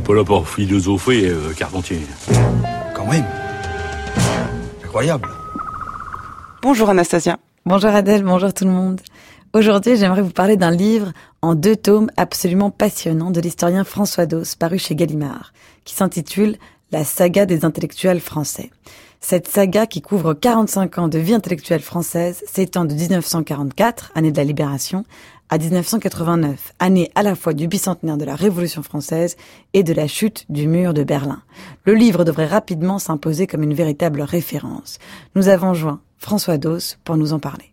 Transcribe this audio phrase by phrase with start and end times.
[0.00, 2.00] n'est pas là pour philosopher, euh, Carpentier.
[2.94, 3.24] Quand même.
[4.82, 5.28] Incroyable.
[6.62, 7.38] Bonjour Anastasia.
[7.66, 9.00] Bonjour Adèle, bonjour tout le monde.
[9.52, 14.44] Aujourd'hui, j'aimerais vous parler d'un livre en deux tomes absolument passionnant de l'historien François Dos,
[14.58, 15.52] paru chez Gallimard,
[15.84, 16.56] qui s'intitule
[16.92, 18.70] La saga des intellectuels français.
[19.20, 24.36] Cette saga qui couvre 45 ans de vie intellectuelle française s'étend de 1944, année de
[24.36, 25.04] la libération,
[25.50, 29.36] à 1989, année à la fois du bicentenaire de la Révolution française
[29.72, 31.42] et de la chute du mur de Berlin.
[31.84, 34.98] Le livre devrait rapidement s'imposer comme une véritable référence.
[35.36, 37.72] Nous avons joint François Dos pour nous en parler.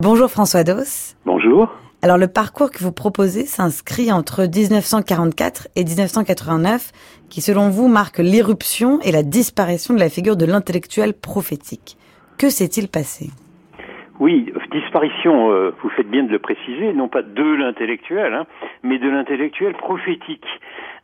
[0.00, 1.16] Bonjour François Dos.
[1.26, 1.68] Bonjour.
[2.00, 6.92] Alors le parcours que vous proposez s'inscrit entre 1944 et 1989,
[7.28, 11.96] qui selon vous marque l'éruption et la disparition de la figure de l'intellectuel prophétique.
[12.38, 13.30] Que s'est-il passé?
[14.20, 18.46] Oui, disparition, euh, vous faites bien de le préciser, non pas de l'intellectuel, hein,
[18.82, 20.46] mais de l'intellectuel prophétique,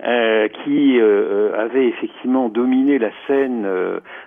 [0.04, 3.66] euh, qui euh, avait effectivement dominé la scène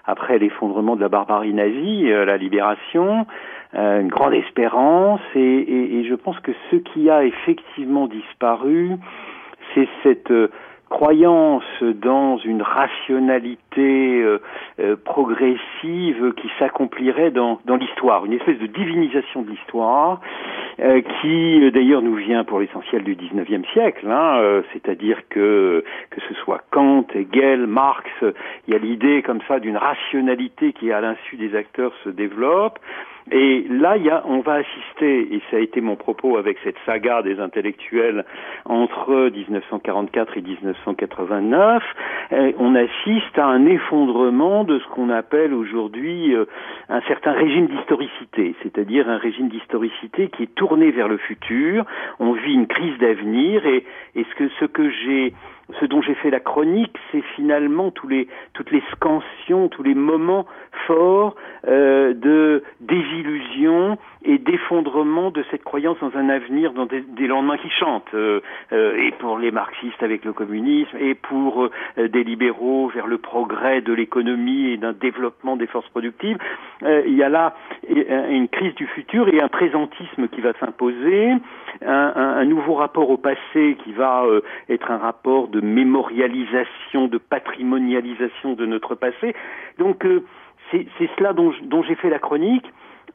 [0.05, 3.25] après l'effondrement de la barbarie nazie, la libération,
[3.73, 8.91] une grande espérance, et, et, je pense que ce qui a effectivement disparu,
[9.75, 10.31] c'est cette
[10.89, 14.41] croyance dans une rationalité euh,
[14.80, 20.21] euh, progressive qui s'accomplirait dans, dans l'histoire, une espèce de divinisation de l'histoire
[20.80, 26.33] euh, qui d'ailleurs nous vient pour l'essentiel du 19e siècle, hein, c'est-à-dire que que ce
[26.36, 31.38] soit Kant, Hegel, Marx, il y a l'idée comme ça d'une rationalité qui à l'insu
[31.38, 32.80] des acteurs se développe.
[33.31, 36.78] Et là, y a, on va assister, et ça a été mon propos avec cette
[36.86, 38.25] saga des intellectuels
[38.66, 41.83] entre 1944 et 1989,
[42.31, 46.45] euh, on assiste à un effondrement de ce qu'on appelle aujourd'hui euh,
[46.89, 51.86] un certain régime d'historicité, c'est-à-dire un régime d'historicité qui est tourné vers le futur.
[52.20, 53.83] On vit une crise d'avenir, et,
[54.16, 55.33] et ce que, ce que j'ai
[55.79, 59.95] ce dont j'ai fait la chronique, c'est finalement tous les, toutes les scansions, tous les
[59.95, 60.45] moments
[60.85, 61.35] forts
[61.67, 67.58] euh, de désillusion et d'effondrement de cette croyance dans un avenir, dans des, des lendemains
[67.58, 72.23] qui chantent, euh, euh, et pour les marxistes avec le communisme, et pour euh, des
[72.23, 76.37] libéraux vers le progrès de l'économie et d'un développement des forces productives.
[76.83, 77.55] Euh, il y a là
[78.30, 81.31] une crise du futur et un présentisme qui va s'imposer,
[81.86, 87.08] un, un, un, nouveau rapport au passé qui va euh, être un rapport de mémorialisation,
[87.08, 89.36] de patrimonialisation de notre passé.
[89.77, 90.05] Donc
[90.71, 91.52] c'est cela dont,
[91.83, 92.65] j'ai fait la chronique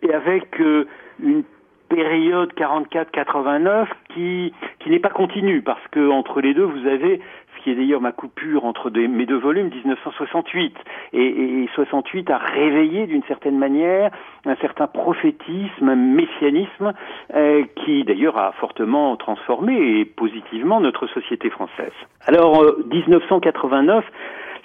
[0.02, 0.86] et avec euh,
[1.22, 1.44] une
[1.88, 7.20] période 44-89 qui qui n'est pas continue parce que entre les deux vous avez
[7.62, 10.74] qui est d'ailleurs ma coupure entre mes deux volumes 1968
[11.12, 14.10] et, et 68 a réveillé d'une certaine manière
[14.44, 16.92] un certain prophétisme, un messianisme
[17.34, 21.92] euh, qui d'ailleurs a fortement transformé et positivement notre société française.
[22.26, 24.04] Alors euh, 1989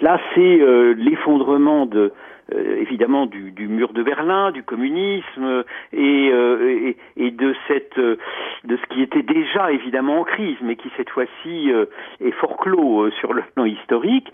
[0.00, 2.12] là c'est euh, l'effondrement de
[2.54, 8.16] euh, évidemment du, mur de Berlin, du communisme et, euh, de cette euh,
[8.64, 11.86] de ce qui était déjà évidemment en crise, mais qui cette fois-ci euh,
[12.20, 14.32] est fort clos sur le plan historique.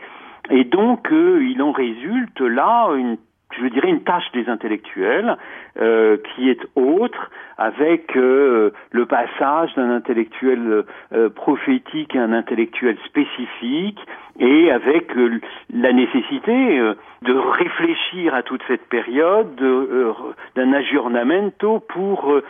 [0.51, 3.17] Et donc il en résulte là une
[3.61, 5.37] je dirais une tâche des intellectuels
[5.81, 12.97] euh, qui est autre avec euh, le passage d'un intellectuel euh, prophétique à un intellectuel
[13.05, 14.01] spécifique
[14.39, 15.13] et avec
[15.73, 16.81] la nécessité
[17.23, 19.55] de réfléchir à toute cette période
[20.57, 22.41] d'un aggiornamento pour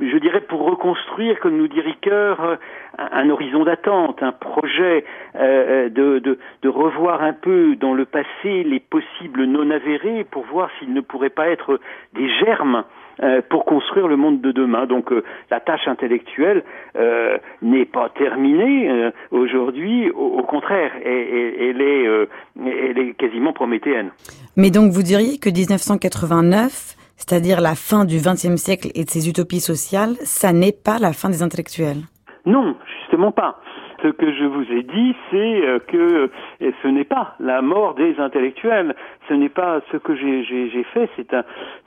[0.00, 2.58] je dirais pour reconstruire, comme nous dit Ricoeur,
[2.98, 5.04] un, horizon d'attente, un projet
[5.36, 10.44] euh, de, de, de, revoir un peu dans le passé les possibles non avérés pour
[10.44, 11.80] voir s'ils ne pourraient pas être
[12.14, 12.84] des germes
[13.22, 14.86] euh, pour construire le monde de demain.
[14.86, 16.64] Donc euh, la tâche intellectuelle
[16.96, 23.52] euh, n'est pas terminée euh, aujourd'hui, au, au, contraire, elle, elle est, elle est quasiment
[23.52, 24.10] prométhéenne.
[24.56, 29.28] Mais donc vous diriez que 1989 c'est-à-dire la fin du XXe siècle et de ses
[29.28, 32.02] utopies sociales, ça n'est pas la fin des intellectuels.
[32.46, 33.60] Non, justement pas.
[34.02, 36.28] Ce que je vous ai dit, c'est que
[36.60, 38.96] ce n'est pas la mort des intellectuels.
[39.28, 41.08] Ce n'est pas ce que j'ai fait.
[41.14, 41.30] C'est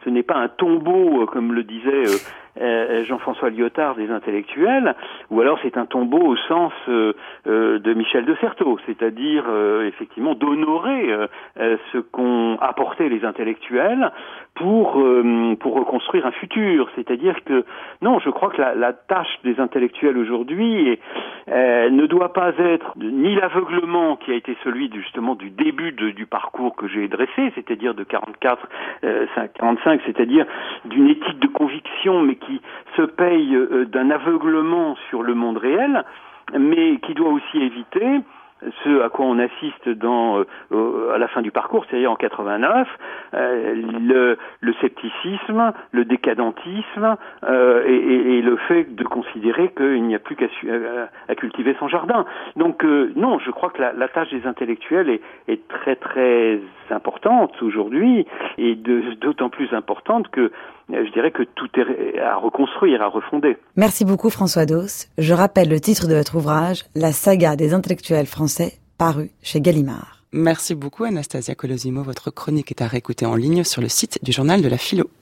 [0.05, 2.03] ce n'est pas un tombeau, comme le disait
[2.61, 4.95] euh, Jean-François Lyotard des intellectuels,
[5.29, 7.13] ou alors c'est un tombeau au sens euh,
[7.47, 9.43] euh, de Michel de Certeau, c'est-à-dire
[9.85, 11.09] effectivement d'honorer
[11.57, 14.11] ce qu'ont apporté les intellectuels
[14.55, 15.03] pour
[15.59, 16.89] pour reconstruire un futur.
[16.95, 17.65] C'est-à-dire que
[18.01, 20.97] non, je crois que la, tâche des intellectuels aujourd'hui
[21.47, 26.75] ne doit pas être ni l'aveuglement qui a été celui justement du début du parcours
[26.75, 28.67] que j'ai dressé, c'est-à-dire de 44,
[29.55, 30.45] 45, c'est-à-dire
[30.85, 32.44] d'une éthique de conviction, mais qui
[32.95, 33.57] se paye
[33.87, 36.03] d'un aveuglement sur le monde réel,
[36.57, 38.21] mais qui doit aussi éviter
[38.83, 42.87] ce à quoi on assiste dans à la fin du parcours, c'est-à-dire en 89,
[43.33, 50.19] le, le, scepticisme, le décadentisme et, et, et, le fait de considérer qu'il n'y a
[50.19, 50.47] plus qu'à
[51.27, 52.25] à cultiver son jardin.
[52.55, 56.59] Donc non, je crois que la, la tâche des intellectuels est, est très très
[56.89, 58.25] importante aujourd'hui
[58.57, 60.51] et d'autant plus importante que
[60.89, 63.57] je dirais que tout est à reconstruire, à refonder.
[63.75, 65.07] Merci beaucoup François Dos.
[65.17, 70.15] Je rappelle le titre de votre ouvrage, La saga des intellectuels français, paru chez Gallimard.
[70.31, 72.03] Merci beaucoup Anastasia Colosimo.
[72.03, 75.09] Votre chronique est à réécouter en ligne sur le site du journal de la philo.